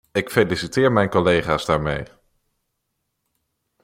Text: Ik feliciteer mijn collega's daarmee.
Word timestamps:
Ik 0.11 0.29
feliciteer 0.29 0.91
mijn 0.91 1.09
collega's 1.09 1.65
daarmee. 1.65 2.03